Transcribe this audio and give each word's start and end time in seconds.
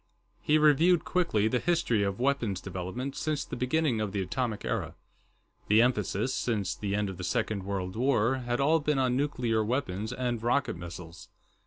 He 0.41 0.57
reviewed, 0.57 1.05
quickly, 1.05 1.47
the 1.47 1.59
history 1.59 2.01
of 2.01 2.19
weapons 2.19 2.59
development 2.59 3.15
since 3.15 3.45
the 3.45 3.55
beginning 3.55 4.01
of 4.01 4.13
the 4.13 4.21
Atomic 4.23 4.65
Era. 4.65 4.95
The 5.67 5.83
emphasis, 5.83 6.33
since 6.33 6.73
the 6.73 6.95
end 6.95 7.07
of 7.07 7.17
the 7.17 7.23
Second 7.23 7.61
World 7.65 7.95
War, 7.95 8.37
had 8.37 8.59
all 8.59 8.79
been 8.79 8.97
on 8.97 9.15
nuclear 9.15 9.63
weapons 9.63 10.11
and 10.11 10.41
rocket 10.41 10.75
missiles. 10.75 11.29